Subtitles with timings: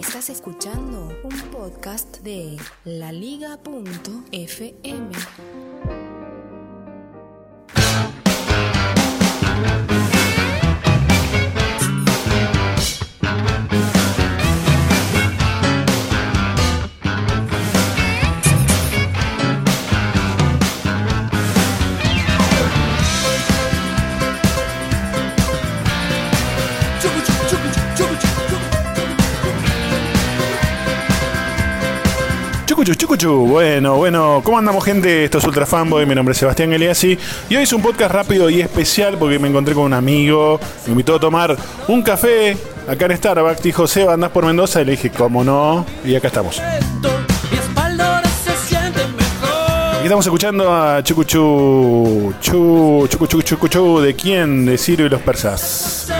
[0.00, 3.60] Estás escuchando un podcast de laliga.fm.
[33.22, 35.24] Bueno, bueno, ¿cómo andamos, gente?
[35.24, 36.06] Esto es Ultra Fanboy.
[36.06, 37.18] Mi nombre es Sebastián Eliassi.
[37.50, 40.58] Y hoy es un podcast rápido y especial porque me encontré con un amigo.
[40.86, 41.54] Me invitó a tomar
[41.88, 42.56] un café
[42.88, 43.62] acá en Starbucks.
[43.62, 44.80] Dijo, Seba, andás por Mendoza.
[44.80, 45.84] Y le dije, ¿cómo no?
[46.02, 46.60] Y acá estamos.
[46.60, 46.86] Aquí
[50.04, 52.32] estamos escuchando a Chucuchu.
[52.40, 54.00] Chu, chucuchu, chucuchu.
[54.00, 54.64] ¿De quién?
[54.64, 56.10] De Ciro y los persas.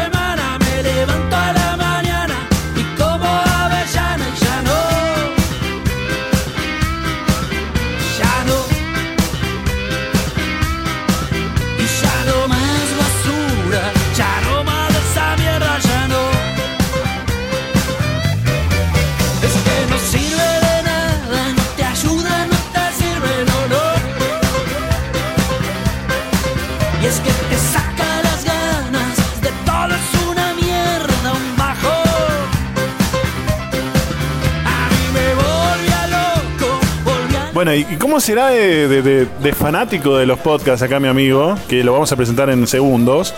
[37.60, 41.56] Bueno, ¿y y cómo será de, fanático de los podcasts acá mi amigo?
[41.68, 43.34] Que lo vamos a presentar en segundos.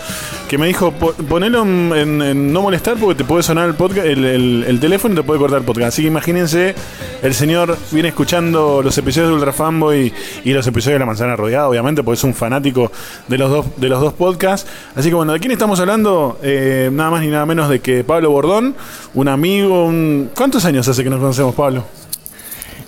[0.47, 4.23] Que me dijo, "Po- ponelo en, no molestar porque te puede sonar el, podcast, el,
[4.23, 5.89] el- el teléfono y te puede cortar el podcast.
[5.89, 6.73] Así que imagínense,
[7.21, 10.13] el señor viene escuchando los episodios de Ultra Fanboy
[10.45, 12.93] y los episodios de La Manzana Rodeada, obviamente, porque es un fanático
[13.27, 14.69] de los dos, de los dos podcasts.
[14.95, 16.39] Así que bueno, ¿de quién estamos hablando?
[16.41, 18.73] Eh, nada más ni nada menos de que Pablo Bordón,
[19.15, 20.29] un amigo, un...
[20.33, 21.83] ¿Cuántos años hace que nos conocemos, Pablo?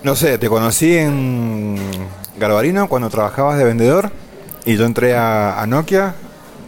[0.02, 1.76] No sé, te conocí en
[2.38, 4.10] Garbarino cuando trabajabas de vendedor
[4.64, 6.14] y yo entré a, a Nokia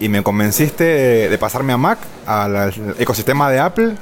[0.00, 3.94] y me convenciste de, de pasarme a Mac, al, al ecosistema de Apple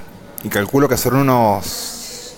[0.44, 2.34] y calculo que son unos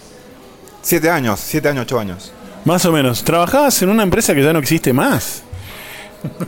[0.82, 2.32] 7 años, 7 años, 8 años.
[2.65, 3.22] Más o menos.
[3.25, 5.43] ¿Trabajabas en una empresa que ya no existe más?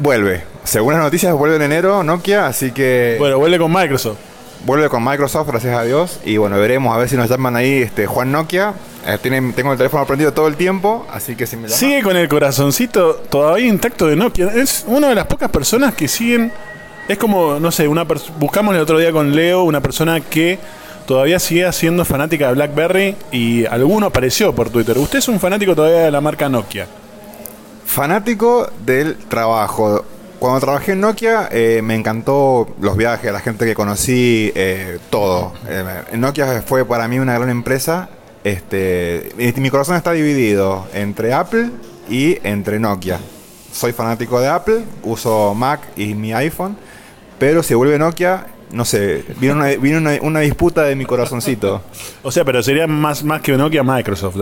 [0.01, 0.43] Vuelve.
[0.65, 4.19] Según las noticias, vuelve en enero Nokia, así que Bueno, vuelve con Microsoft.
[4.67, 6.21] Vuelve con Microsoft, gracias a Dios.
[6.25, 8.75] Y bueno, veremos a ver si nos llaman ahí este Juan Nokia.
[9.07, 11.79] Eh, tienen- tengo el teléfono prendido todo el tiempo, así que si me llaman...
[11.79, 14.49] Sigue con el corazoncito todavía intacto de Nokia.
[14.49, 16.53] Es una de las pocas personas que siguen.
[17.09, 18.05] Es como, no sé, una
[18.39, 20.59] buscamos el otro día con Leo una persona que
[21.07, 24.97] todavía sigue siendo fanática de BlackBerry y alguno apareció por Twitter.
[24.99, 26.87] Usted es un fanático todavía de la marca Nokia.
[27.87, 30.05] Fanático del trabajo.
[30.41, 35.53] Cuando trabajé en Nokia eh, me encantó los viajes, la gente que conocí, eh, todo.
[35.69, 38.09] Eh, Nokia fue para mí una gran empresa.
[38.43, 41.69] Este, mi corazón está dividido entre Apple
[42.09, 43.21] y entre Nokia.
[43.71, 46.75] Soy fanático de Apple, uso Mac y mi iPhone,
[47.39, 51.83] pero si vuelve Nokia, no sé, viene una, viene una, una disputa de mi corazoncito.
[52.23, 54.37] O sea, pero sería más, más que Nokia Microsoft.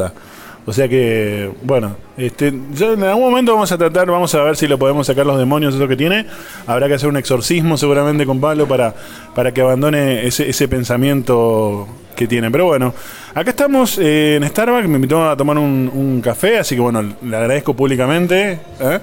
[0.68, 4.54] O sea que, bueno, este, yo en algún momento vamos a tratar, vamos a ver
[4.54, 6.26] si lo podemos sacar los demonios, eso que tiene.
[6.66, 8.94] Habrá que hacer un exorcismo seguramente con Pablo para,
[9.34, 12.50] para que abandone ese, ese pensamiento que tiene.
[12.50, 12.92] Pero bueno,
[13.34, 17.02] acá estamos eh, en Starbucks, me invitó a tomar un, un café, así que bueno,
[17.02, 18.60] le agradezco públicamente.
[18.78, 18.98] ¿eh?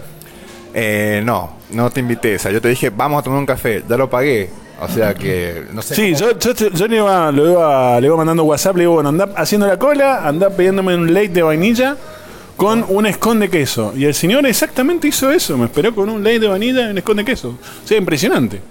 [0.72, 2.36] Eh, no, no te invité.
[2.36, 3.82] O sea, yo te dije, vamos a tomar un café.
[3.90, 4.52] Ya lo pagué.
[4.82, 5.96] O sea que, no sé.
[5.96, 8.94] Sí, cómo- yo, yo, yo le, iba, lo iba, le iba mandando WhatsApp, le digo,
[8.94, 11.96] bueno, anda haciendo la cola, anda pidiéndome un late de vainilla
[12.58, 13.94] con un escón de queso.
[13.96, 16.98] Y el señor exactamente hizo eso, me esperó con un late de vainilla y un
[16.98, 17.50] escón de queso.
[17.84, 18.62] O sea, impresionante.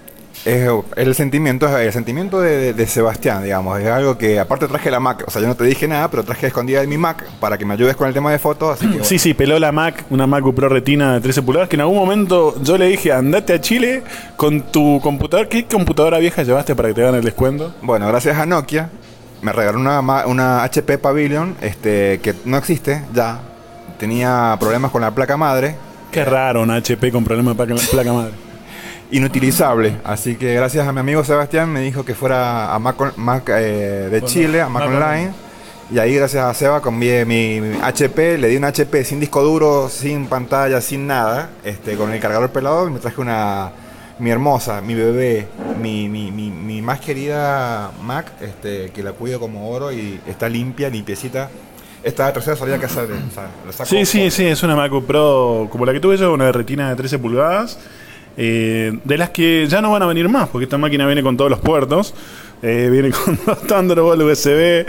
[0.44, 3.80] Es el sentimiento, el sentimiento de, de- de Sebastián, digamos.
[3.80, 5.24] Es algo que, aparte traje la Mac.
[5.26, 7.64] O sea, yo no te dije nada, pero traje escondida de mi Mac para que
[7.64, 8.74] me ayudes con el tema de fotos.
[8.76, 9.04] Así que, bueno.
[9.06, 11.96] Sí, sí, peló la Mac, una MacBook Pro Retina de 13 pulgadas, que en algún
[11.96, 14.02] momento yo le dije, andate a Chile
[14.36, 15.48] con tu computador.
[15.48, 17.74] ¿Qué computadora vieja llevaste para que te hagan el descuento?
[17.80, 18.90] Bueno, gracias a Nokia,
[19.40, 23.40] me regaló una, una HP Pavilion este, que no existe ya.
[23.98, 25.76] Tenía problemas con la placa madre.
[26.10, 28.32] Qué raro, una HP con problemas de placa madre.
[29.10, 29.98] Inutilizable.
[30.04, 34.08] Así que gracias a mi amigo Sebastián me dijo que fuera a Mac, Mac, eh,
[34.10, 35.32] de Chile, a Mac, Mac Online.
[35.90, 39.42] Y ahí gracias a Seba cambié mi, mi HP, le di un HP sin disco
[39.42, 43.70] duro, sin pantalla, sin nada, este, con el cargador pelado y me traje una
[44.18, 45.48] mi hermosa, mi bebé,
[45.80, 50.88] mi, mi, mi, más querida Mac, este, que la cuido como oro y está limpia,
[50.88, 51.50] limpiecita.
[52.02, 53.08] Esta tercera salida que hacer,
[53.68, 56.52] o sea, Sí, sí, sí, es una MacBook Pro como la que tuve yo, una
[56.52, 57.78] retina de 13 pulgadas.
[58.36, 61.36] Eh, de las que ya no van a venir más, porque esta máquina viene con
[61.36, 62.14] todos los puertos.
[62.62, 64.86] eh, viene con dos Thunderbolt USB.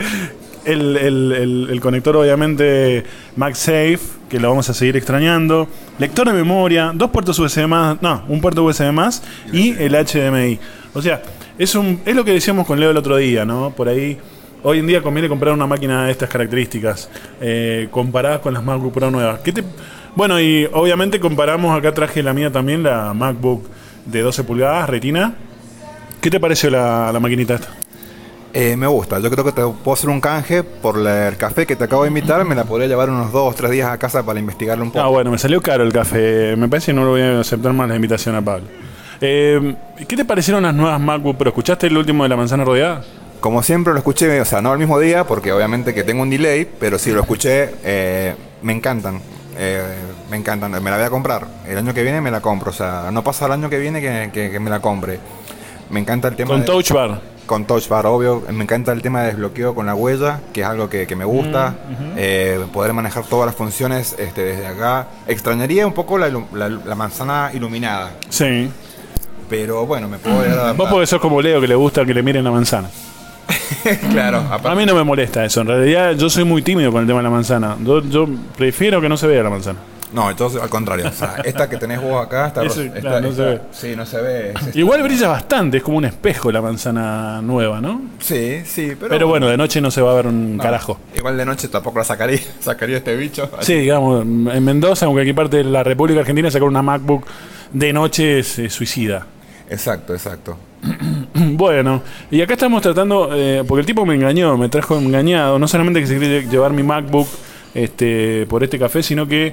[0.64, 3.04] el, el- el- el conector obviamente
[3.36, 3.98] MagSafe,
[4.28, 5.68] que lo vamos a seguir extrañando.
[5.98, 9.22] Lector de memoria, dos puertos USB más, no, un puerto USB más
[9.52, 10.58] y el HDMI.
[10.94, 11.22] O sea,
[11.58, 13.70] es, un, es lo que decíamos con Leo el otro día, ¿no?
[13.70, 14.18] Por ahí,
[14.64, 17.08] hoy en día conviene comprar una máquina de estas características,
[17.40, 19.38] eh, comparadas con las MacBook Pro nuevas.
[19.40, 19.62] ¿Qué te,
[20.16, 23.64] bueno, y obviamente comparamos, acá traje la mía también, la MacBook
[24.04, 25.34] de 12 pulgadas, retina.
[26.20, 27.68] ¿Qué te pareció la, la maquinita esta?
[28.52, 31.66] Eh, me gusta, yo creo que te puedo hacer un canje por la- el café
[31.66, 34.24] que te acabo de invitar, me la podría llevar unos dos, tres días a casa
[34.24, 35.04] para investigarlo un poco.
[35.04, 36.56] Ah, bueno, me salió caro el café.
[36.56, 38.64] Me parece que no lo voy a aceptar más la invitación a Pablo.
[39.20, 39.74] Eh,
[40.08, 41.48] ¿Qué te parecieron las nuevas MacBook Pro?
[41.50, 43.02] ¿Escuchaste el último de la manzana rodeada?
[43.40, 46.30] Como siempre lo escuché, o sea, no al mismo día, porque obviamente que tengo un
[46.30, 49.20] delay, pero sí lo escuché, eh, me encantan.
[49.56, 49.82] Eh,
[50.30, 51.46] me encantan, me la voy a comprar.
[51.66, 54.00] El año que viene me la compro, o sea, no pasa el año que viene
[54.00, 55.18] que, que- que me la compre.
[55.90, 57.20] Me encanta el tema Con de- Touch Bar.
[57.46, 58.42] Con Touch Bar, obvio.
[58.50, 61.24] Me encanta el tema de desbloqueo con la huella, que es algo que, que me
[61.24, 61.74] gusta.
[62.16, 65.06] Eh, poder manejar todas las funciones este, desde acá.
[65.28, 68.68] Extrañaría un poco la, la- la manzana iluminada, Sí.
[69.48, 72.12] pero bueno, me puedo llegar a Vos porque sos como Leo que le gusta que
[72.14, 72.88] le miren la manzana.
[74.12, 75.60] claro, aparte- A mí no me molesta eso.
[75.60, 77.76] En realidad yo soy muy tímido con el tema de la manzana.
[77.84, 78.26] Yo, yo
[78.56, 79.78] prefiero que no se vea la manzana.
[80.12, 81.08] No, entonces al contrario.
[81.08, 82.64] O sea, esta que tenés vos acá está.
[82.64, 83.60] Ese, esta- claro, no esta- se ve.
[83.72, 84.52] Sí, no se ve.
[84.68, 88.00] es- Igual brilla bastante, es como un espejo la manzana nueva, ¿no?
[88.20, 89.10] Sí, sí, pero.
[89.10, 90.98] Pero bueno, de noche no se va a ver un no, carajo.
[91.14, 93.50] Igual de noche tampoco la sacaría, sacaría este bicho.
[93.60, 97.26] Sí, digamos, en Mendoza, aunque aquí parte de la República Argentina, sacar una MacBook
[97.72, 99.26] de noche es suicida.
[99.68, 100.56] Exacto, exacto.
[101.34, 105.68] Bueno, y acá estamos tratando, eh, porque el tipo me engañó, me trajo engañado, no
[105.68, 107.28] solamente que se quiere llevar mi MacBook
[107.74, 109.52] este, por este café, sino que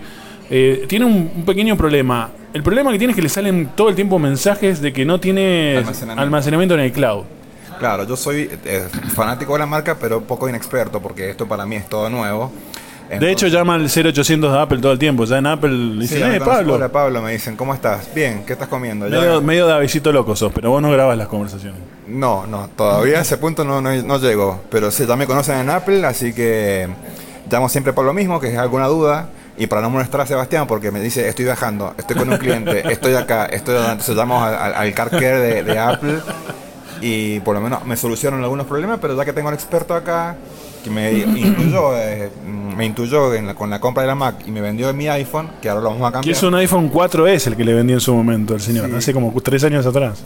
[0.49, 2.29] eh, tiene un, un pequeño problema.
[2.53, 5.19] El problema que tiene es que le salen todo el tiempo mensajes de que no
[5.19, 6.21] tiene Almacenamiento.
[6.23, 7.23] almacenamiento en el cloud.
[7.79, 11.75] Claro, yo soy eh, fanático de la marca, pero poco inexperto, porque esto para mí
[11.75, 12.51] es todo nuevo.
[13.09, 15.25] De hecho, llama al 0800 de Apple todo el tiempo.
[15.25, 16.41] Ya en Apple le Sí, dicen, me eh.
[16.41, 16.73] Pablo.
[16.75, 18.13] Hola Pablo, me dicen, ¿cómo estás?
[18.15, 19.07] Bien, ¿qué estás comiendo?
[19.07, 21.79] Ya- Medio, medio de avisito loco sos, pero vos no grabas las conversaciones.
[22.07, 24.61] No, no, todavía a ese punto no, no, no llego.
[24.71, 26.87] Pero sí, ya me conocen en Apple, así que
[27.51, 29.29] llamo siempre por lo mismo, que es alguna duda.
[29.55, 32.81] Y para no molestar a Sebastián, porque me dice, estoy viajando, estoy con un cliente,
[32.91, 33.75] estoy acá, estoy.
[33.77, 36.15] Entonces llamo al, al, al car care de, de Apple
[37.01, 40.35] y por lo menos me solucionan algunos problemas, pero ya que tengo al experto acá,
[40.83, 42.29] que me intuyó, eh,
[42.75, 45.49] me intuyó en la- con la compra de la Mac y me vendió mi iPhone,
[45.61, 46.35] que ahora lo vamos a Que cambiar.
[46.35, 48.95] es un iPhone 4S el que le vendí en su momento al señor, Sí.
[48.97, 50.23] hace como tres años atrás.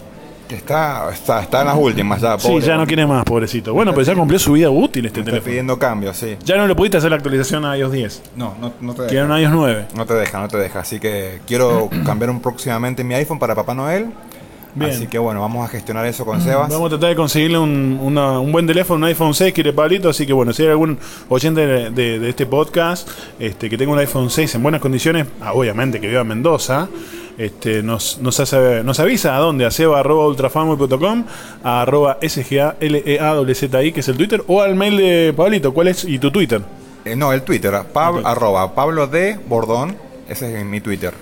[0.47, 3.73] Que está, está, está en las últimas ya, Sí, ya no quiere más, pobrecito.
[3.73, 5.45] Bueno, pues ya cumplió su vida útil este Me teléfono.
[5.49, 6.37] pidiendo cambios, sí.
[6.45, 8.21] Ya no le pudiste hacer la actualización a iOS 10.
[8.37, 9.25] No, no, no te deja.
[9.25, 9.87] un iOS 9.
[9.93, 10.79] No te deja, no te deja.
[10.79, 14.05] Así que quiero cambiar un próximamente mi iPhone para Papá Noel.
[14.77, 14.91] Bien.
[14.91, 16.69] Así que bueno, vamos a gestionar eso con Sebas.
[16.69, 20.09] Vamos a tratar de conseguirle un, una- un buen teléfono, un iPhone 6, quiere Pablito.
[20.09, 20.97] Así que bueno, si hay algún
[21.29, 23.07] oyente de, de- de este podcast
[23.39, 26.87] este, que tenga un iPhone 6 en buenas condiciones, ah, obviamente que viva en Mendoza,
[27.37, 31.23] este, nos, nos, hace- nos avisa a dónde, a seba.ultrafanboy.com,
[31.63, 35.73] a arroba E SGALEAWZI, que es el Twitter, o al mail de Pablito.
[35.73, 36.03] ¿Cuál es?
[36.05, 36.61] ¿Y tu Twitter?
[37.05, 38.25] Eh, no, el Twitter, Pab- Ok.
[38.25, 39.39] arroba Pablo D.
[39.47, 39.95] Bordón.
[40.27, 41.13] Ese es mi Twitter.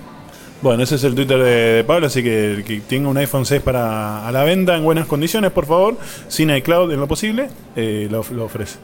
[0.66, 3.46] Bueno, ese es el Twitter de, de Pablo, así que el que tenga un iPhone
[3.46, 5.96] 6 para a la venta en buenas condiciones, por favor,
[6.28, 8.80] sin iCloud en lo posible, eh, lo, lo ofrece.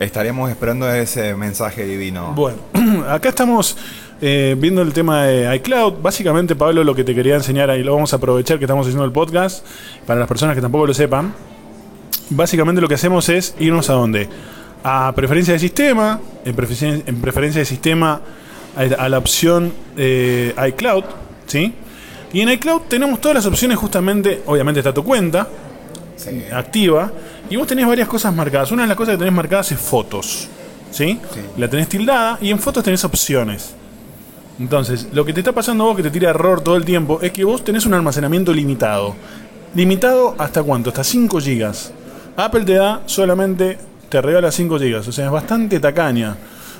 [0.00, 2.32] Estaremos esperando ese mensaje divino.
[2.34, 2.58] Bueno,
[3.08, 3.76] acá estamos
[4.20, 6.02] eh, viendo el tema de iCloud.
[6.02, 9.04] Básicamente, Pablo, lo que te quería enseñar ahí, lo vamos a aprovechar que estamos haciendo
[9.04, 9.64] el podcast,
[10.08, 11.32] para las personas que tampoco lo sepan.
[12.30, 14.28] Básicamente lo que hacemos es irnos a dónde?
[14.82, 16.56] A preferencia de sistema, en
[17.20, 18.22] preferencia de sistema
[18.76, 21.04] a, la opción eh, iCloud,
[21.46, 21.72] ¿sí?
[22.32, 25.48] Y en iCloud tenemos todas las opciones justamente, obviamente está tu cuenta,
[26.52, 27.10] activa
[27.48, 28.72] y vos tenés varias cosas marcadas.
[28.72, 30.48] Una de las cosas que tenés marcadas es fotos.
[30.90, 31.18] ¿Sí?
[31.32, 31.40] Sí.
[31.56, 33.74] La tenés tildada y en fotos tenés opciones.
[34.58, 37.20] Entonces, lo que te está pasando a vos que te tira error todo el tiempo
[37.20, 39.14] es que vos tenés un almacenamiento limitado.
[39.74, 40.90] ¿Limitado hasta cuánto?
[40.90, 41.72] Hasta 5 GB.
[42.36, 43.78] Apple te da solamente,
[44.08, 45.08] te regala 5 GB.
[45.08, 46.36] O sea, es bastante tacaña.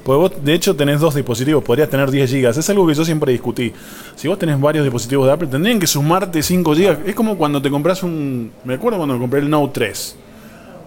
[0.06, 2.48] Porque vos, de hecho, tenés dos dispositivos, podrías tener 10 GB.
[2.50, 3.72] Es algo que yo siempre discutí.
[4.14, 7.08] Si vos tenés varios dispositivos de Apple, tendrían que sumarte 5 GB.
[7.08, 8.52] Es como cuando te compras un.
[8.62, 10.16] Me acuerdo cuando me compré el Note 3.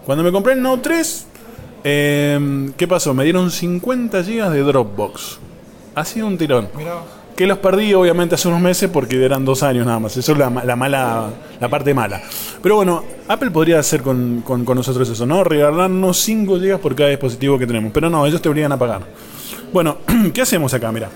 [0.05, 1.27] Cuando me compré el Note 3,
[1.83, 3.13] eh, ¿qué pasó?
[3.13, 5.39] Me dieron 50 GB de Dropbox.
[5.95, 6.69] Ha sido un tirón.
[6.77, 7.01] Mira,
[7.39, 10.17] Que los perdí obviamente hace unos meses porque eran dos años nada más.
[10.17, 11.29] Eso es la, ma- la mala,
[11.62, 12.22] la parte mala.
[12.62, 15.46] Pero bueno, Apple podría hacer con, con- con nosotros eso, ¿no?
[15.46, 17.93] Regalarnos 5 GB por cada dispositivo que tenemos.
[17.93, 19.03] Pero no, ellos te obligan a pagar.
[19.72, 20.00] Bueno,
[20.34, 20.91] ¿qué hacemos acá?
[20.91, 21.10] Mira.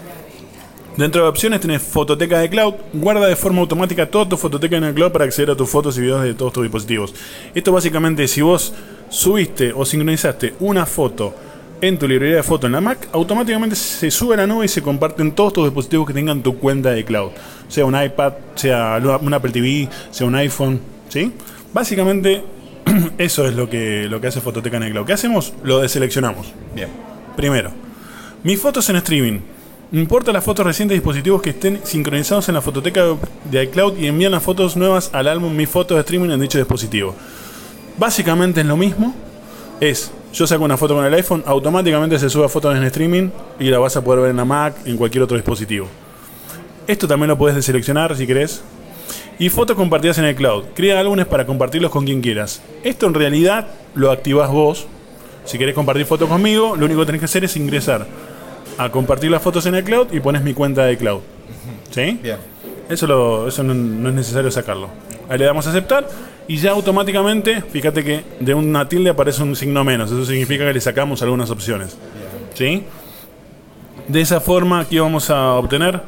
[0.95, 4.85] Dentro de opciones tenés fototeca de cloud, guarda de forma automática toda tu fototeca en
[4.85, 7.13] el cloud para acceder a tus fotos y videos de todos tus dispositivos.
[7.53, 8.73] Esto básicamente, si vos
[9.09, 11.35] subiste o sincronizaste una foto
[11.83, 14.69] en tu librería de fotos en la Mac, automáticamente se sube a la nube y
[14.69, 17.31] se comparten todos tus dispositivos que tengan tu cuenta de cloud.
[17.67, 21.33] Sea un iPad, sea un Apple TV, sea un iPhone, ¿sí?
[21.73, 22.41] Básicamente
[23.17, 25.05] eso es lo que, lo que hace Fototeca en el cloud.
[25.05, 25.53] ¿Qué hacemos?
[25.61, 26.53] Lo deseleccionamos.
[26.73, 26.87] Bien.
[27.35, 27.71] Primero,
[28.43, 29.39] mis fotos en streaming.
[29.91, 33.07] Importa las fotos recientes de dispositivos que estén sincronizados en la fototeca
[33.51, 36.57] de iCloud y envían las fotos nuevas al álbum Mis fotos de streaming en dicho
[36.57, 37.13] dispositivo.
[37.97, 39.13] Básicamente es lo mismo.
[39.81, 43.29] Es, yo saco una foto con el iPhone, automáticamente se sube a fotos en streaming
[43.59, 45.87] y la vas a poder ver en la Mac, en cualquier otro dispositivo.
[46.87, 48.63] Esto también lo puedes deseleccionar si querés.
[49.37, 50.65] Y fotos compartidas en el cloud.
[50.73, 52.61] Crea álbumes para compartirlos con quien quieras.
[52.83, 54.87] Esto en realidad lo activas vos.
[55.45, 58.05] Si querés compartir fotos conmigo, lo único que tenés que hacer es ingresar
[58.77, 61.21] a compartir las fotos en el cloud y pones mi cuenta de cloud.
[61.91, 62.19] ¿Sí?
[62.21, 62.37] Bien.
[62.89, 64.89] Eso, lo, eso no, no es necesario sacarlo.
[65.29, 66.07] Ahí le damos a aceptar
[66.47, 70.11] y ya automáticamente, fíjate que de una tilde aparece un signo menos.
[70.11, 71.97] Eso significa que le sacamos algunas opciones.
[72.53, 72.83] ¿Sí?
[74.07, 76.01] De esa forma, aquí vamos a obtener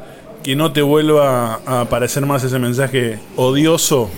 [0.44, 4.12] que no te vuelva a aparecer más ese mensaje odioso.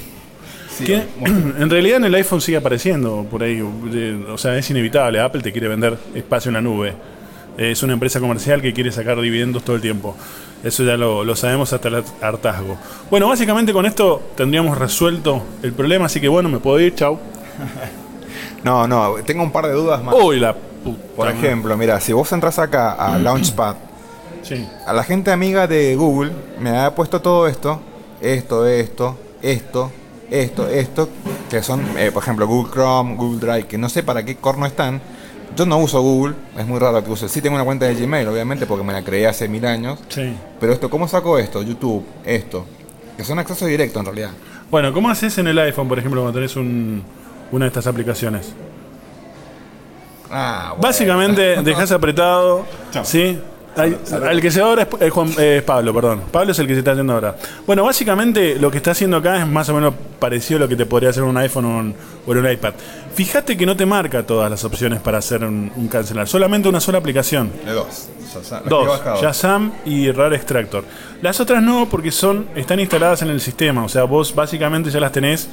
[0.85, 3.61] que en realidad en el iPhone sigue apareciendo por ahí.
[3.61, 5.19] O sea, es inevitable.
[5.19, 6.93] Apple te quiere vender espacio en la nube.
[7.57, 10.15] Es una empresa comercial que quiere sacar dividendos todo el tiempo.
[10.63, 12.77] Eso ya lo, lo sabemos hasta el hartazgo.
[13.09, 17.17] Bueno, básicamente con esto tendríamos resuelto el problema, así que bueno, me puedo ir, chau.
[18.63, 20.15] No, no, tengo un par de dudas más.
[20.15, 20.97] Uy, la puta.
[21.15, 23.75] Por ejemplo, mira, si vos entras acá a Launchpad,
[24.41, 24.67] Sí.
[24.85, 27.81] a la gente amiga de Google me ha puesto todo esto,
[28.21, 29.91] esto, esto, esto,
[30.29, 31.09] esto, esto,
[31.49, 34.65] que son, eh, por ejemplo, Google Chrome, Google Drive, que no sé para qué corno
[34.65, 35.01] están.
[35.55, 37.29] Yo no uso Google, es muy raro que use.
[37.29, 39.99] Sí tengo una cuenta de Gmail, obviamente, porque me la creé hace mil años.
[40.09, 40.33] Sí.
[40.59, 41.61] Pero esto, ¿cómo saco esto?
[41.63, 42.65] YouTube, esto.
[43.15, 44.29] Que son acceso directo en realidad.
[44.69, 47.01] Bueno, ¿cómo haces en el iPhone, por ejemplo, cuando tenés un,
[47.51, 48.53] una de estas aplicaciones?
[50.29, 50.83] Ah, bueno.
[50.83, 52.65] Básicamente dejas apretado,
[53.03, 53.39] ¿sí?
[54.31, 56.21] El que se va ahora es, es Juan- es Pablo, perdón.
[56.31, 57.35] Pablo es el que se está haciendo ahora.
[57.65, 60.75] Bueno, básicamente lo que está haciendo acá es más o menos parecido a lo que
[60.75, 62.73] te podría hacer un iPhone o un, o un iPad.
[63.13, 66.79] Fíjate que no te marca todas las opciones para hacer un, un cancelar, solamente una
[66.79, 67.51] sola aplicación.
[67.65, 68.85] De dos.
[69.21, 70.83] Shazam y RAR Extractor.
[71.21, 73.83] Las otras no, porque son están instaladas en el sistema.
[73.83, 75.47] O sea, vos básicamente ya las tenés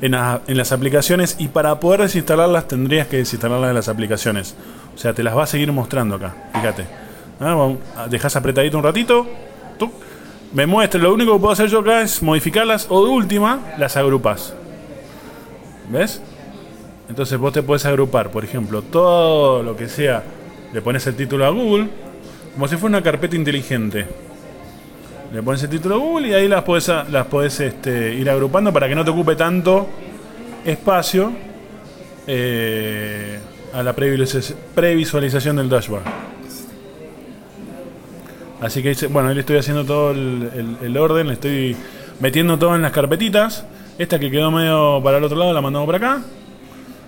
[0.00, 4.54] en, en las aplicaciones y para poder desinstalarlas tendrías que desinstalarlas de las aplicaciones.
[4.94, 6.34] O sea, te las va a seguir mostrando acá.
[6.54, 7.07] Fíjate.
[7.40, 9.26] Vamos, ah, Dejás apretadito un ratito.
[10.52, 10.98] Me muestra.
[11.00, 14.54] Lo único que puedo hacer yo acá es modificarlas o de última las agrupas.
[15.90, 16.22] ¿Ves?
[17.08, 20.22] Entonces vos te puedes agrupar, por ejemplo, todo lo que sea.
[20.72, 21.88] Le pones el título a Google,
[22.54, 24.06] como si fuera una carpeta inteligente.
[25.34, 28.72] Le pones el título a Google y ahí las a- las podés este, ir agrupando
[28.72, 29.86] para que no te ocupe tanto
[30.64, 31.30] espacio
[32.26, 33.38] eh,
[33.74, 36.04] a la previsualiz- previsualización del dashboard.
[38.60, 41.76] Así que, bueno, ahí le estoy haciendo todo el, el- el orden, le estoy
[42.20, 43.64] metiendo todo en las carpetitas.
[43.98, 46.22] Esta que quedó medio para el otro lado la mandamos para acá.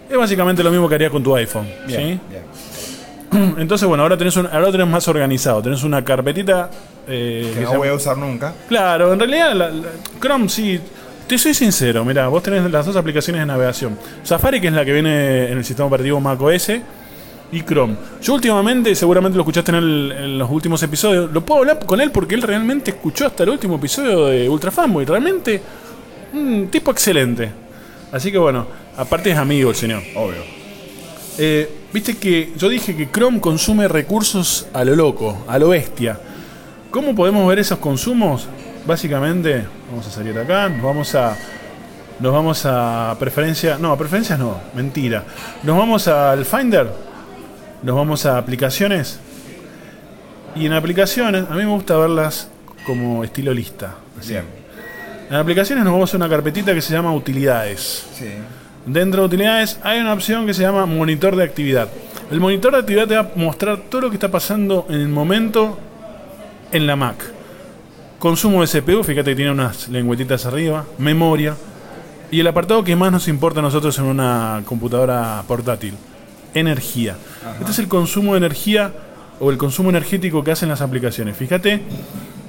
[0.08, 1.66] Es básicamente lo mismo que haría con tu iPhone.
[1.86, 1.96] ¿sí?
[1.96, 2.20] Bien.
[3.58, 5.62] Entonces, bueno, ahora tenés, un, ahora lo tenés más organizado.
[5.62, 6.68] Tenés una carpetita.
[7.06, 8.52] eh, Que que no voy a usar nunca.
[8.68, 9.88] Claro, en realidad la- la-
[10.20, 10.80] Chrome sí.
[11.28, 13.96] Te soy sincero, mira, vos tenés las dos aplicaciones de navegación.
[14.24, 16.72] Safari, que es la que viene en el sistema operativo macOS,
[17.52, 17.96] y Chrome.
[18.22, 22.34] Yo últimamente, seguramente lo escuchaste en, los últimos episodios, lo puedo hablar con él porque
[22.34, 25.04] él realmente escuchó hasta el último episodio de Ultra Fanboy.
[25.04, 25.60] Realmente,
[26.32, 27.50] un tipo excelente.
[28.12, 28.66] Así que bueno,
[28.96, 30.02] aparte es amigo el señor.
[30.14, 30.42] Obvio.
[31.38, 36.20] Eh, Viste que yo dije que Chrome consume recursos a lo loco, a lo bestia.
[36.90, 38.46] ¿Cómo podemos ver esos consumos?
[38.86, 41.36] Básicamente, vamos a salir de acá, nos vamos a.
[42.20, 43.76] Nos vamos a preferencia.
[43.76, 45.24] No, a preferencias no, mentira.
[45.64, 47.09] Nos vamos al Finder.
[47.82, 49.20] Nos vamos a aplicaciones.
[50.54, 52.48] Y en aplicaciones, a mí me gusta verlas
[52.84, 53.94] como estilo lista.
[54.18, 54.34] así.
[54.34, 58.06] En aplicaciones nos vamos a una carpetita que se llama utilidades.
[58.14, 58.26] Sí.
[58.84, 61.88] Dentro de utilidades hay una opción que se llama monitor de actividad.
[62.30, 65.08] El monitor de actividad te va a mostrar todo lo que está pasando en el
[65.08, 65.78] momento
[66.72, 67.16] en la Mac.
[68.18, 71.56] Consumo de CPU, fíjate que tiene unas lengüetitas arriba, memoria.
[72.30, 75.94] Y el apartado que más nos importa a nosotros en una computadora portátil,
[76.54, 77.16] energía.
[77.58, 78.92] Este es el consumo de energía
[79.40, 81.36] o el consumo energético que hacen las aplicaciones.
[81.36, 81.82] Fíjate,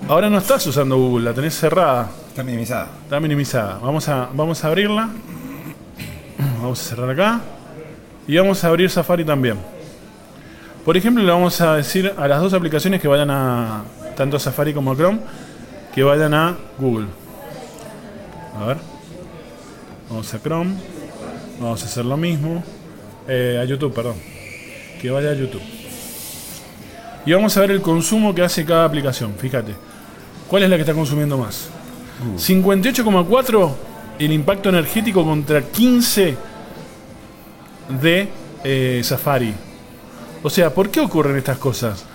[0.08, 2.10] ahora no estás usando Google, la tenés cerrada.
[2.28, 2.88] Está minimizada.
[3.04, 3.80] Está minimizada.
[3.80, 5.10] Vamos a, vamos a abrirla.
[6.62, 7.42] Vamos a cerrar acá.
[8.28, 9.58] Y vamos a abrir Safari también.
[10.86, 13.84] Por ejemplo, le vamos a decir a las dos aplicaciones que vayan a,
[14.16, 15.20] tanto a Safari como a Chrome,
[15.94, 17.08] que vayan a Google.
[18.60, 18.78] A ver.
[20.10, 20.76] Vamos a Chrome.
[21.60, 22.64] Vamos a hacer lo mismo.
[23.28, 24.16] Eh, a YouTube, perdón.
[25.02, 25.62] Que vaya a YouTube.
[27.26, 29.36] Y vamos a ver el consumo que hace cada aplicación.
[29.38, 29.74] Fíjate.
[30.48, 31.70] ¿Cuál es la que está consumiendo más?
[32.38, 33.72] 58,4
[34.20, 36.36] el impacto energético contra 15
[38.02, 38.30] de
[38.64, 39.54] eh, Safari.
[40.44, 42.06] O sea, ¿por qué ocurren estas cosas?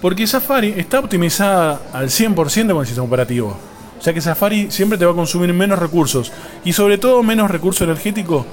[0.00, 2.34] Porque Safari está optimizada al 100%
[2.72, 3.56] con el sistema operativo.
[3.98, 6.32] O sea que Safari siempre te va a consumir menos recursos.
[6.64, 8.44] Y sobre todo menos recurso energético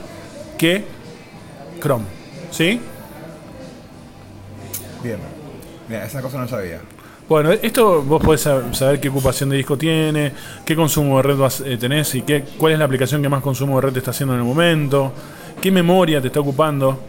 [0.57, 0.85] que
[1.81, 2.05] Chrome.
[2.51, 2.79] ¿Sí?
[5.03, 5.17] Bien.
[5.87, 6.81] Mira, esa cosa no sabía.
[7.27, 10.31] Bueno, esto vos podés sab- saber qué ocupación de disco tiene,
[10.65, 13.41] qué consumo de red vas- eh, tenés y qué, cuál es la aplicación que más
[13.43, 15.13] consumo de red te está haciendo en el momento,
[15.61, 16.99] qué memoria te está ocupando.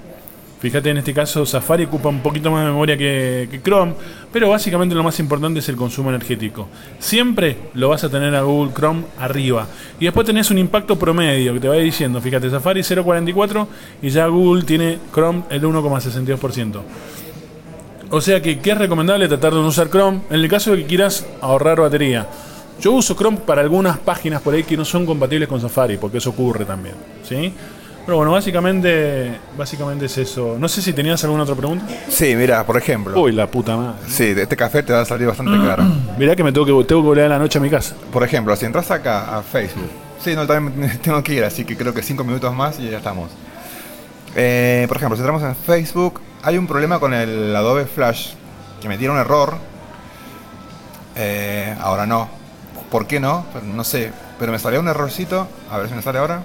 [0.61, 3.95] Fíjate, en este caso Safari ocupa un poquito más de memoria que, Chrome,
[4.31, 6.69] pero básicamente lo más importante es el consumo energético.
[6.99, 9.67] Siempre lo vas a tener a Google Chrome arriba.
[9.99, 13.67] Y después tenés un impacto promedio que te va diciendo, fíjate, Safari 0.44
[14.03, 16.83] y ya Google tiene Chrome el 1,62%.
[18.11, 20.83] O sea que, ¿qué es recomendable tratar de no usar Chrome en el caso de
[20.83, 22.27] que quieras ahorrar batería?
[22.83, 26.19] Yo uso Chrome para algunas páginas por ahí que no son compatibles con Safari, porque
[26.19, 27.51] eso ocurre también, ¿sí?
[28.05, 30.57] Pero bueno, básicamente, básicamente es eso.
[30.59, 31.87] No sé si tenías alguna otra pregunta.
[32.09, 33.21] Sí, mira, por ejemplo.
[33.21, 33.99] Uy, la puta madre.
[34.09, 35.85] Sí, este café te va a salir bastante caro.
[36.19, 37.95] Mirá que me tengo que, tengo que volver a la noche a mi casa.
[38.13, 39.91] Por ejemplo, si entras acá a Facebook.
[40.23, 42.99] Sí, no, también tengo que ir, así que creo que cinco minutos más y ya
[42.99, 43.31] estamos.
[44.35, 48.33] Eh, por ejemplo, si entramos en Facebook, hay un problema con el Adobe Flash
[48.81, 49.55] que me tiene un error.
[51.17, 52.29] Eh, ahora no.
[52.91, 53.47] ¿Por qué no?
[53.65, 54.13] No sé.
[54.39, 55.47] Pero me salió un errorcito.
[55.71, 56.43] A ver si me sale ahora.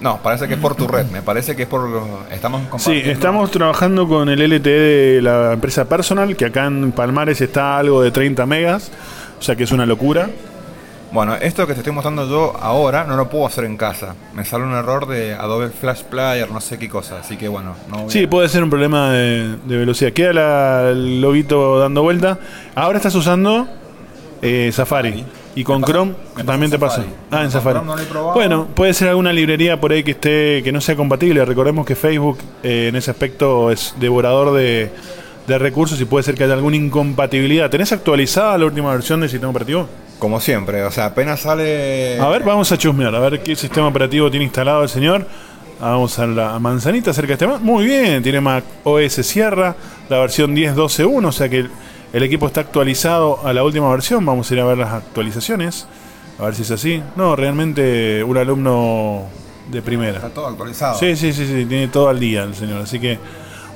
[0.00, 1.06] No, parece que es por tu red.
[1.06, 1.88] Me parece que es por.
[2.30, 7.40] Estamos Sí, estamos trabajando con el LTE de la empresa Personal, que acá en Palmares
[7.40, 8.90] está algo de 30 megas,
[9.38, 10.28] o sea que es una locura.
[11.12, 14.14] Bueno, esto que te estoy mostrando yo ahora no lo puedo hacer en casa.
[14.34, 17.20] Me sale un error de Adobe Flash Player, no sé qué cosa.
[17.20, 20.12] Así que bueno, no voy Sí, a- puede ser un problema de, de velocidad.
[20.12, 22.38] Queda la- el loguito dando vuelta.
[22.74, 23.66] Ahora estás usando
[24.42, 25.24] eh, Safari.
[25.56, 27.02] Y con Chrome me también te pasa.
[27.30, 27.80] Ah, en Safari.
[27.82, 28.34] No.
[28.34, 31.42] Bueno, puede ser alguna librería por ahí que esté que no sea compatible.
[31.46, 34.90] Recordemos que Facebook eh, en ese aspecto es devorador de,
[35.46, 37.70] de recursos y puede ser que haya alguna incompatibilidad.
[37.70, 39.88] ¿Tenés actualizada la última versión del sistema operativo?
[40.18, 42.20] Como siempre, o sea, apenas sale.
[42.20, 45.26] A ver, vamos a chusmear, a ver qué sistema operativo tiene instalado el señor.
[45.80, 47.60] Vamos a la manzanita cerca de este Mac.
[47.60, 49.74] Muy bien, tiene Mac OS Sierra,
[50.08, 51.66] la versión 10.12.1, o sea que
[52.16, 54.24] el, equipo está actualizado a la última versión.
[54.24, 55.86] Vamos a ir a ver las actualizaciones,
[56.38, 57.02] a ver si es así.
[57.16, 59.24] No, realmente un alumno
[59.70, 60.16] de primera.
[60.16, 60.98] Está todo actualizado.
[60.98, 62.82] Sí, sí, sí, sí, tiene todo al día el señor.
[62.82, 63.18] Así que,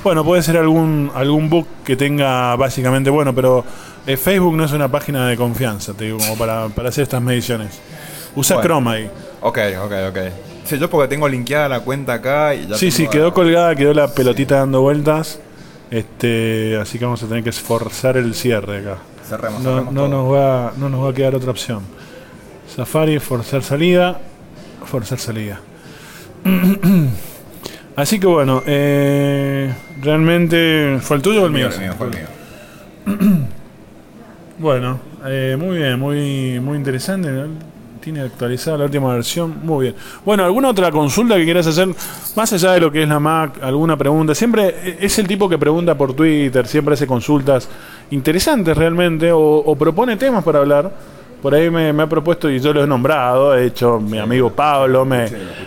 [0.02, 3.64] bueno, puede ser algún algún bug que tenga básicamente, bueno, pero
[4.06, 7.22] eh, Facebook no es una página de confianza, te digo, como para, para hacer estas
[7.22, 7.80] mediciones.
[8.34, 8.66] Usa Bueno.
[8.68, 9.10] Chrome ahí.
[9.40, 10.18] Ok, ok, ok.
[10.64, 12.76] Sí, yo porque tengo linkeada la cuenta acá y ya.
[12.76, 15.40] Sí, sí, quedó colgada, quedó la pelotita dando vueltas.
[15.90, 18.98] Este, así que vamos a tener que esforzar el cierre acá.
[19.28, 21.82] Cerremos, No, cerremos no nos va, no nos va a quedar otra opción.
[22.74, 24.20] Safari, forzar salida,
[24.84, 25.60] forzar salida.
[27.96, 31.68] Así que bueno, eh, realmente fue el tuyo o el mío.
[31.68, 33.46] El mío, fue el mío.
[34.60, 37.30] Bueno, eh, muy bien, muy, muy interesante.
[38.00, 39.56] Tiene actualizada la última versión.
[39.62, 39.94] Muy bien.
[40.24, 41.88] Bueno, ¿alguna otra consulta que quieras hacer?
[42.34, 44.34] Más allá de lo que es la Mac, alguna pregunta.
[44.34, 47.68] Siempre eh, es el tipo que pregunta por Twitter, siempre hace consultas
[48.10, 50.90] interesantes realmente, o, o propone temas para hablar.
[51.42, 53.52] Por ahí me, me ha propuesto y yo lo he nombrado.
[53.52, 55.26] De hecho, mi amigo Pablo me,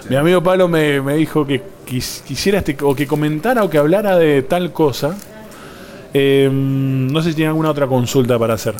[0.09, 3.77] mi amigo Pablo me, me dijo que quis- quisiera este- o que comentara o que
[3.77, 5.15] hablara de tal cosa.
[6.13, 8.75] Eh, no sé si tiene alguna otra consulta para hacer.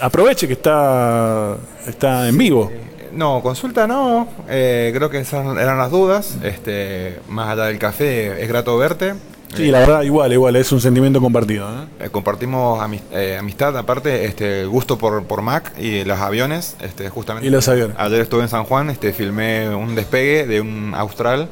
[0.00, 2.70] Aproveche que está, está en vivo.
[3.14, 4.28] No, consulta no.
[4.48, 6.36] Eh, creo que esas eran las dudas.
[6.42, 9.14] Este, más allá del café, es grato verte.
[9.54, 11.68] Sí, la verdad, igual, igual, es un sentimiento compartido.
[11.68, 11.86] ¿eh?
[12.06, 16.76] Eh, compartimos amis- eh, amistad, aparte, este, gusto por, por Mac y los aviones.
[16.80, 17.46] Este, justamente.
[17.46, 17.96] Y los aviones.
[18.00, 21.48] Ayer estuve en San Juan, este, filmé un despegue de un Austral.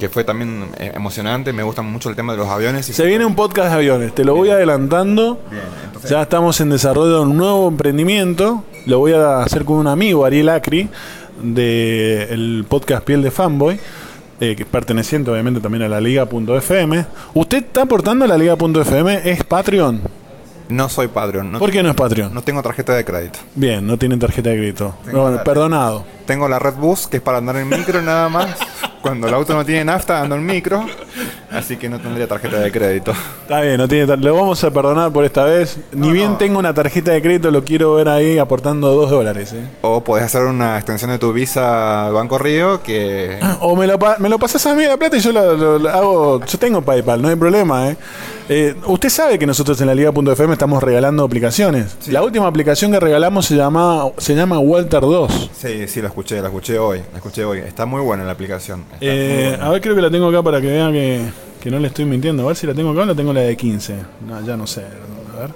[0.00, 1.52] Que fue también eh, emocionante.
[1.52, 2.88] Me gusta mucho el tema de los aviones.
[2.88, 5.38] y- Se viene un podcast de aviones, te lo voy adelantando.
[5.50, 8.64] Bien, entonces- Ya estamos en desarrollo de un nuevo emprendimiento.
[8.86, 10.88] Lo voy a hacer con un amigo, Ariel Acri,
[11.42, 13.78] del podcast Piel de Fanboy,
[14.40, 17.04] eh, que perteneciente obviamente también a la Liga.fm.
[17.34, 19.20] ¿Usted está aportando a la Liga.fm?
[19.30, 20.00] ¿Es Patreon?
[20.70, 21.50] No soy Patreon.
[21.52, 22.32] No, ¿Por qué no es Patreon?
[22.32, 23.40] no tengo tarjeta de crédito.
[23.56, 24.94] Bien, no tiene tarjeta de crédito.
[25.04, 26.04] Tengo la- perdonado.
[26.26, 28.56] Tengo la Red Bus, que es para andar en micro nada más.
[29.02, 30.86] cuando el auto no tiene nafta ando en micro,
[31.50, 33.12] así que no tendría tarjeta de crédito.
[33.42, 35.78] Está bien, no tiene lo vamos a perdonar por esta vez.
[35.92, 39.52] Ni bien tengo una tarjeta de crédito, lo quiero ver ahí aportando dos dólares.
[39.52, 39.66] ¿eh?
[39.82, 43.38] O podés hacer una extensión de tu visa al Banco Río que...
[43.60, 45.88] O me lo, pa me lo pasas a mí la plata y yo lo, lo
[45.88, 46.44] hago...
[46.44, 47.96] Yo tengo PayPal, no hay problema, ¿eh?
[48.52, 51.96] Eh, usted sabe que nosotros en la Liga.fm estamos regalando aplicaciones.
[52.08, 55.50] La última aplicación que regalamos se llama, se llama Walter 2.
[55.56, 57.00] Sí, sí, la escuché, la escuché hoy.
[57.12, 57.60] La escuché hoy.
[57.60, 58.86] Está muy buena la aplicación.
[59.00, 59.56] Eh.
[59.60, 61.20] A ver, creo que la tengo acá para que vean que,
[61.62, 62.42] que, no le estoy mintiendo.
[62.42, 63.94] A ver si la tengo acá o la tengo la de 15.
[64.26, 64.80] No, ya no sé.
[64.82, 65.50] A ver.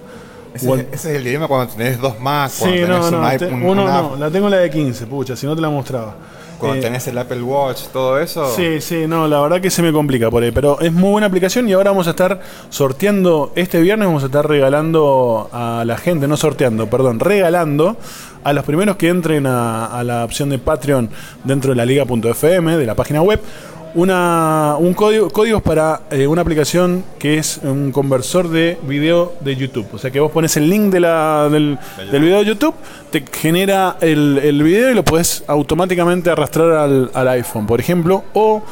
[0.54, 2.58] Ese, es el dilema cuando tenés dos más.
[2.60, 4.16] Cuando tenés no, no, un, te, un, uno, no.
[4.16, 6.14] La tengo la de 15, pucha, si no te la mostraba.
[6.72, 8.54] Eh, tenés el Apple Watch, todo eso.
[8.54, 10.52] Sí, sí, no, la verdad que se me complica por ahí.
[10.52, 14.26] Pero es muy buena aplicación y ahora vamos a estar sorteando, este viernes vamos a
[14.26, 17.96] estar regalando a la gente, no sorteando, perdón, regalando
[18.44, 21.10] a los primeros que entren a, a la opción de Patreon
[21.44, 23.40] dentro de la liga.fm, de la página web,
[23.94, 29.56] una, un código, códigos para eh, una aplicación que es un conversor de video de
[29.56, 29.86] YouTube.
[29.92, 31.78] O sea que vos pones el link de la, del,
[32.10, 32.74] del, video de YouTube,
[33.10, 38.24] te genera el, el video y lo podés automáticamente arrastrar al, al, iPhone, por ejemplo.
[38.34, 38.62] O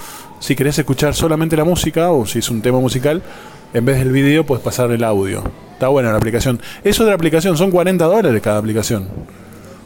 [0.41, 3.23] si querés escuchar solamente la música o si es un tema musical,
[3.73, 5.45] en vez del video puedes pasar el audio.
[5.73, 6.61] Está buena la aplicación.
[6.85, 9.09] Es otra aplicación, son 40 dólares cada aplicación.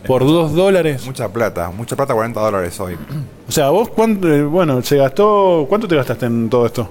[0.07, 1.05] Por dos dólares.
[1.07, 2.97] Mucha plata, mucha plata, 40 dólares hoy.
[3.49, 5.66] O sea, vos, cuánto, eh, bueno, se gastó.
[5.69, 6.88] ¿Cuánto te gastaste en todo esto?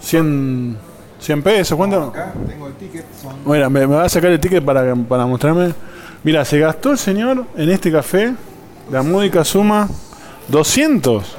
[0.00, 0.76] 100,
[1.18, 2.00] 100 pesos, ¿cuánto?
[2.00, 3.04] No, acá tengo el ticket.
[3.44, 5.74] Mira, me, me, va a sacar el ticket para, para mostrarme.
[6.22, 8.34] Mira, se gastó el señor en este café,
[8.90, 9.88] la módica suma
[10.48, 11.36] 200.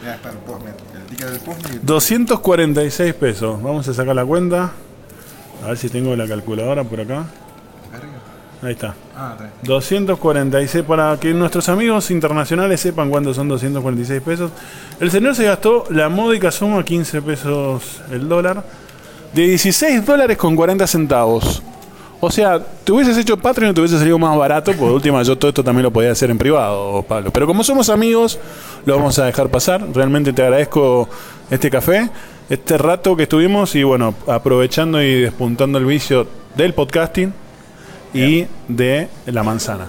[0.00, 3.62] Mira, está el postman, el ticket del 246 pesos.
[3.62, 4.72] Vamos a sacar la cuenta.
[5.64, 7.26] A ver si tengo la calculadora por acá.
[8.62, 8.94] Ahí está.
[9.16, 14.52] Ah, 246 para que nuestros amigos internacionales sepan cuánto son 246 pesos.
[15.00, 18.62] El señor se gastó la módica suma 15 pesos el dólar
[19.32, 21.60] de 16 dólares con 40 centavos.
[22.20, 24.72] O sea, te hubieses hecho Patreon, y te hubiese salido más barato.
[24.74, 27.32] Por última, yo todo esto también lo podía hacer en privado, Pablo.
[27.32, 28.38] Pero como somos amigos,
[28.86, 29.84] lo vamos a dejar pasar.
[29.92, 31.08] Realmente te agradezco
[31.50, 32.10] este café,
[32.48, 37.41] este rato que estuvimos y bueno, aprovechando y despuntando el vicio del podcasting
[38.14, 39.88] y de la manzana.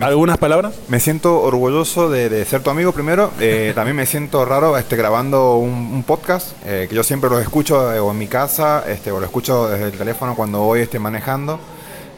[0.00, 0.74] ¿Algunas palabras?
[0.86, 3.32] Me siento orgulloso de, de ser tu amigo primero.
[3.40, 7.42] Eh, también me siento raro este, grabando un, un podcast, eh, que yo siempre los
[7.42, 10.80] escucho eh, o en mi casa, este, o lo escucho desde el teléfono cuando voy
[10.80, 11.58] este, manejando.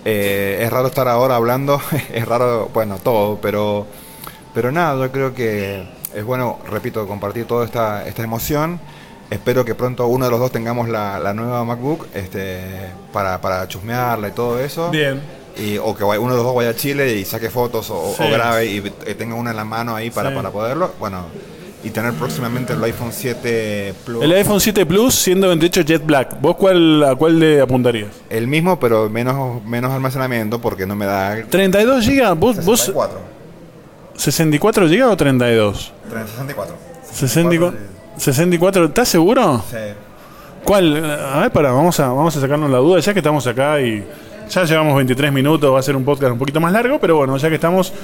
[0.04, 1.80] Eh, es raro estar ahora hablando,
[2.12, 3.86] es raro, bueno, todo, pero,
[4.52, 8.78] pero nada, yo creo que es bueno, repito, compartir toda esta, esta emoción.
[9.30, 12.60] Espero que pronto uno de los dos tengamos la, la nueva MacBook este,
[13.12, 14.90] para, para chusmearla y todo eso.
[14.90, 15.20] Bien.
[15.56, 18.66] Y, o que uno de los dos vaya a Chile y saque fotos o, grabe
[18.66, 18.80] y,
[19.14, 20.92] tenga una en la mano ahí para, para poderlo.
[20.98, 21.26] Bueno,
[21.84, 24.24] y tener próximamente el iPhone 7 Plus.
[24.24, 26.40] El iPhone 7 Plus 128 Jet Black.
[26.40, 28.10] ¿Vos cuál, a cuál le apuntarías?
[28.28, 31.42] El mismo, pero menos, menos almacenamiento porque no me da...
[31.48, 32.34] 32 GB.
[32.34, 33.18] ¿Vos, 64.
[33.18, 35.92] ¿Vos 64 GB o 32?
[36.08, 36.76] 64.
[37.12, 37.78] 64.
[37.78, 37.89] 64
[38.20, 39.64] 64, ¿estás seguro?
[39.70, 39.76] Sí.
[40.62, 41.04] ¿Cuál?
[41.04, 44.04] A ver, para, vamos a, vamos a sacarnos la duda, ya que estamos acá y
[44.50, 47.34] ya llevamos 23 minutos, va a ser un podcast un poquito más largo, pero bueno,
[47.38, 47.94] ya que estamos,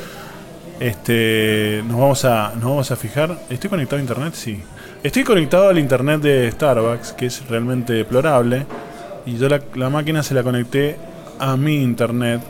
[0.81, 3.37] este, nos vamos a, nos vamos a fijar.
[3.51, 4.33] ¿Estoy conectado a internet?
[4.35, 4.63] Sí.
[5.03, 8.65] Estoy conectado al internet de Starbucks, que es realmente deplorable.
[9.27, 10.97] Y yo la, máquina se la conecté
[11.39, 12.41] a mi internet.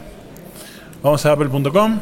[1.02, 1.62] Vamos a apple.com.
[1.72, 1.98] No,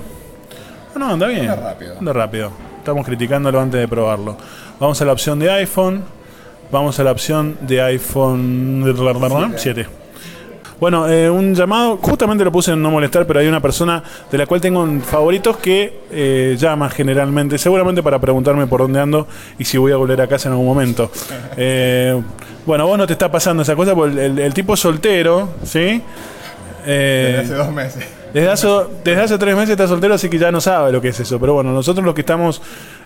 [0.94, 1.48] ah, no, anda bien.
[1.48, 1.98] Anda rápido.
[1.98, 2.52] Anda rápido.
[2.78, 4.36] Estamos criticándolo antes de probarlo.
[4.80, 6.02] Vamos a la opción de iPhone.
[6.70, 8.84] Vamos a la opción de iPhone
[9.56, 9.86] 7.
[10.80, 14.36] Bueno, eh, un llamado, justamente lo puse en no molestar, pero hay una persona de
[14.36, 19.64] la cual tengo favoritos que eh, llama generalmente, seguramente para preguntarme por dónde ando y
[19.64, 21.10] si voy a volver a casa en algún momento.
[21.56, 22.20] Eh,
[22.66, 26.02] bueno, vos no te está pasando esa cosa, porque el, el, el tipo soltero, ¿sí?
[26.86, 28.04] Eh, desde hace dos meses.
[28.34, 28.68] Desde hace,
[29.04, 31.38] desde hace, tres meses está soltero, así que ya no sabe lo que es eso.
[31.38, 32.60] Pero bueno, nosotros los que estamos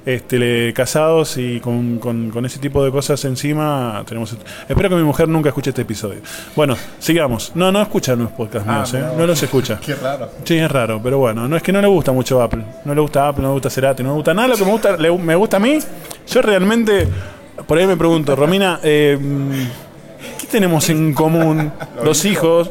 [0.06, 4.34] este, casados y con, con, ese tipo de cosas encima, tenemos.
[4.66, 6.20] Espero que mi mujer nunca escuche este episodio.
[6.56, 7.52] Bueno, sigamos.
[7.54, 9.04] No, no escucha los podcasts ah, míos, ¿eh?
[9.18, 9.78] No los escucha.
[9.84, 10.30] Qué raro.
[10.44, 12.64] Sí, es raro, pero bueno, no es que no le gusta mucho Apple.
[12.86, 14.48] No le gusta Apple, no le gusta Cerati, no le gusta nada.
[14.48, 15.78] Lo que me gusta, le, me gusta a mí,
[16.26, 17.06] yo realmente.
[17.66, 19.18] Por ahí me pregunto, Romina, eh,
[20.40, 21.70] ¿qué tenemos en común
[22.02, 22.70] los hijos?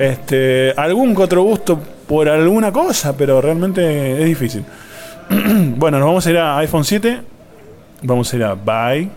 [0.00, 4.64] Este, algún otro gusto por alguna cosa, pero realmente es difícil.
[5.76, 7.20] bueno, nos vamos a ir a iPhone 7.
[8.04, 9.10] Vamos a ir a Buy.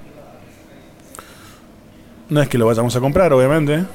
[2.28, 3.86] No es que lo vayamos a comprar, obviamente.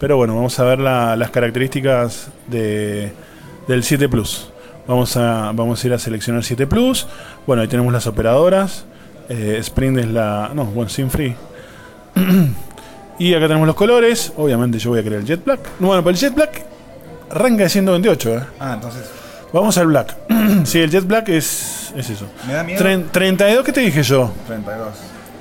[0.00, 3.12] Pero bueno, vamos a ver las características de,
[3.68, 4.50] del 7 Plus.
[4.88, 7.06] Vamos a, vamos a ir a seleccionar 7 Plus.
[7.46, 8.86] Bueno, ahí tenemos las operadoras.
[9.28, 10.50] Eh, Sprint es la.
[10.52, 11.36] No, bueno, SIM Free.
[13.18, 14.32] y acá tenemos los colores.
[14.36, 15.60] Obviamente yo voy a querer el Jet Black.
[15.78, 16.62] Bueno, pero el Jet Black
[17.30, 18.40] arranca de 128, ¿eh?
[18.60, 19.02] Ah, entonces.
[19.52, 20.16] Vamos al Black.
[20.64, 22.26] sí, el Jet Black es, es eso.
[22.46, 22.82] Me da miedo.
[22.82, 24.32] Tren- 32, ¿qué te dije yo?
[24.46, 24.88] 32.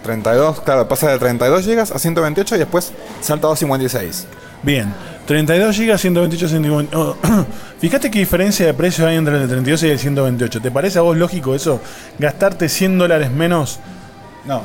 [0.03, 4.27] 32, claro, pasa de 32 GB a 128 y después salta a 256.
[4.62, 4.93] Bien.
[5.25, 6.97] 32 GB, 128, 128.
[6.99, 7.15] Oh,
[7.79, 10.62] Fíjate qué diferencia de precio hay entre el 32 y el 128.
[10.62, 11.79] ¿Te parece a vos lógico eso?
[12.19, 13.79] Gastarte 100 dólares menos
[14.45, 14.62] No,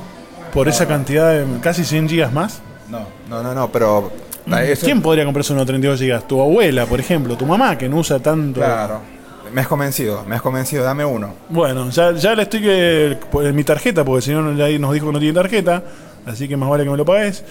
[0.52, 2.60] por esa cantidad de casi 100 gigas más?
[2.90, 4.11] No, no, no, no, pero.
[4.62, 6.27] eso- ¿Quién podría comprarse unos 32 gigas?
[6.27, 8.61] Tu abuela, por ejemplo, tu mamá, que no usa tanto.
[8.61, 9.01] Claro.
[9.53, 11.33] Me has convencido, me has convencido, dame uno.
[11.48, 13.16] Bueno, ya, ya le estoy que.
[13.31, 15.83] por mi tarjeta, porque si no, nos dijo que no tiene tarjeta.
[16.27, 17.42] Así que más vale que me lo pagues.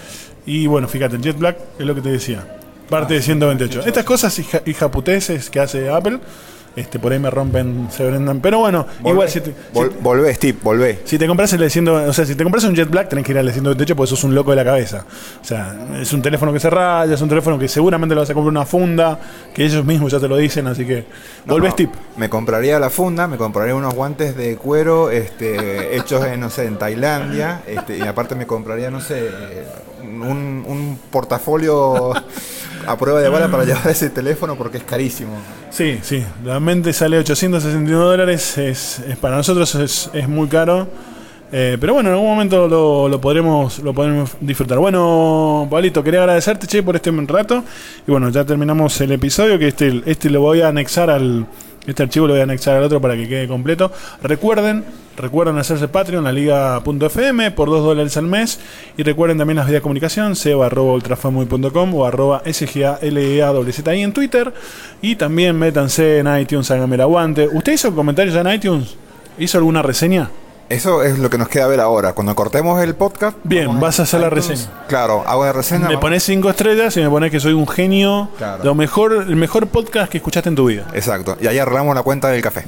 [0.45, 2.45] Y bueno, fíjate, el Jet Black es lo que te decía.
[2.89, 3.81] Parte de 128.
[3.85, 6.19] Estas cosas hija, hijaputeces que hace Apple,
[6.77, 8.39] este, por ahí me rompen, se vendan.
[8.39, 10.99] Pero bueno, Volvé, igual si te, vol- si- volvé, Steve, volvé.
[11.03, 13.33] si te compras el 100, o sea, si te compras un Jet Black, tenés que
[13.33, 15.05] ir al de 128 porque sos un loco de la cabeza.
[15.41, 18.29] O sea, es un teléfono que se raya, es un teléfono que seguramente le vas
[18.29, 19.19] a comprar una funda,
[19.53, 21.05] que ellos mismos ya te lo dicen, así que
[21.45, 21.91] No, volvés no, tip.
[22.15, 26.65] Me compraría la funda, me compraría unos guantes de cuero este, hechos en, no sé,
[26.65, 27.61] en Tailandia.
[27.67, 29.29] Este, y aparte me compraría, no sé,
[30.03, 32.13] un, un portafolio
[32.87, 35.33] a prueba de bala para llevar ese teléfono porque es carísimo.
[35.69, 40.87] Sí, sí, realmente sale 861 dólares, es, para nosotros es, muy caro.
[41.51, 44.79] Eh, pero bueno, en algún momento lo, lo podremos lo podremos disfrutar.
[44.79, 47.63] Bueno, Pablito, quería agradecerte, che, por este rato.
[48.05, 51.45] Y bueno, ya terminamos el episodio, que este, este lo voy a anexar al...
[51.87, 53.91] Este archivo lo voy a anexar al otro para que quede completo.
[54.21, 54.83] Recuerden,
[55.15, 58.59] recuerden hacerse Patreon, la liga.fm, por 2 dólares al mes.
[58.97, 62.99] Y recuerden también las vías de comunicación, seba.ultrafanboy.com o arroba sgalea
[64.03, 64.53] en Twitter.
[65.01, 67.47] Y también métanse en iTunes, háganme el aguante.
[67.47, 68.97] ¿Usted hizo comentarios en iTunes?
[69.39, 70.29] ¿Hizo alguna reseña?
[70.69, 72.13] Eso es lo que nos queda ver ahora.
[72.13, 73.37] Cuando cortemos el podcast.
[73.43, 74.49] Bien, vas a hacer la iTunes.
[74.49, 74.71] reseña.
[74.87, 75.87] Claro, hago la reseña.
[75.87, 78.29] Me pones 5 estrellas y me pones que soy un genio.
[78.37, 78.63] Claro.
[78.63, 80.85] Lo mejor, el mejor podcast que escuchaste en tu vida.
[80.93, 81.37] Exacto.
[81.39, 82.65] Y ahí arreglamos la cuenta del café.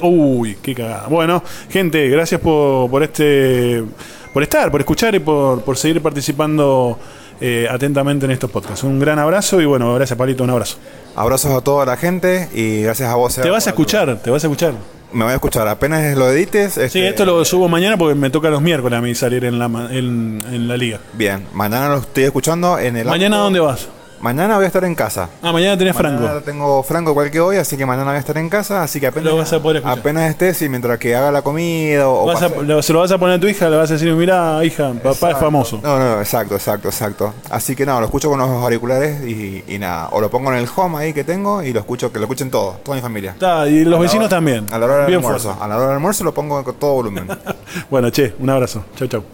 [0.00, 1.08] Uy, qué cagada.
[1.08, 3.84] Bueno, gente, gracias por, por este
[4.32, 6.98] por estar, por escuchar y por, por seguir participando
[7.40, 8.82] eh, atentamente en estos podcasts.
[8.82, 10.78] Un gran abrazo y bueno, gracias Palito, un abrazo.
[11.14, 13.34] Abrazos a toda la gente y gracias a vos.
[13.34, 14.72] Te vas a escuchar, te vas a escuchar.
[15.12, 15.68] Me voy a escuchar.
[15.68, 16.74] Apenas lo edites.
[16.74, 19.58] Sí, este, esto lo subo mañana porque me toca los miércoles a mí salir en
[19.58, 21.00] la, en la liga.
[21.12, 23.06] Bien, mañana lo estoy escuchando en el.
[23.06, 23.44] ¿Mañana auto.
[23.44, 23.88] dónde vas?
[24.22, 25.28] Mañana voy a estar en casa.
[25.42, 26.24] Ah, mañana tenés Franco.
[26.44, 29.08] Tengo Franco igual que hoy, así que mañana voy a estar en casa, así que
[29.08, 29.98] apenas, Lo vas a poder escuchar.
[29.98, 33.00] apenas estés y mientras que haga la comida o Vas a- pase- lo- se lo
[33.00, 35.80] vas a poner a tu hija, le vas a decir, mira, hija, papá es famoso.
[35.82, 37.34] No, no, exacto, exacto, exacto.
[37.50, 40.08] Así que nada, lo escucho con los auriculares y, y nada.
[40.12, 42.48] O lo pongo en el home ahí que tengo y lo escucho, que lo escuchen
[42.48, 43.32] todos, toda mi familia.
[43.32, 44.68] Está, y los vecinos hora- también.
[44.72, 45.48] A la hora del Bien almuerzo.
[45.48, 45.64] fuerte.
[45.64, 47.26] A la hora del almuerzo lo pongo con todo volumen.
[47.90, 48.84] Bueno, che, un abrazo.
[48.96, 49.24] Chau, chau.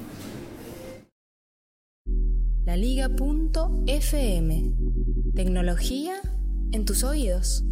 [2.69, 4.63] Laliga.fm.
[5.35, 6.17] Tecnología
[6.71, 7.65] en tus oídos.